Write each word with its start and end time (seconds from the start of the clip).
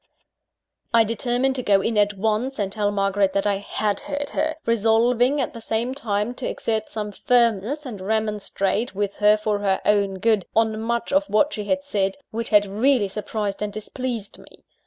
I 0.95 1.03
determined 1.03 1.53
to 1.57 1.61
go 1.61 1.79
in 1.81 1.95
at 1.95 2.15
once, 2.17 2.57
and 2.57 2.71
tell 2.71 2.89
Margaret 2.89 3.33
that 3.33 3.45
I 3.45 3.57
had 3.57 3.99
heard 3.99 4.31
her 4.31 4.55
resolving, 4.65 5.39
at 5.39 5.53
the 5.53 5.61
same 5.61 5.93
time, 5.93 6.33
to 6.37 6.49
exert 6.49 6.89
some 6.89 7.11
firmness, 7.11 7.85
and 7.85 8.01
remonstrate 8.01 8.95
with 8.95 9.17
her, 9.17 9.37
for 9.37 9.59
her 9.59 9.79
own 9.85 10.15
good, 10.15 10.47
on 10.55 10.81
much 10.81 11.13
of 11.13 11.25
what 11.25 11.53
she 11.53 11.65
had 11.65 11.83
said, 11.83 12.17
which 12.31 12.49
had 12.49 12.65
really 12.65 13.09
surprised 13.09 13.61
and 13.61 13.71
displeased 13.71 14.39
me. 14.39 14.65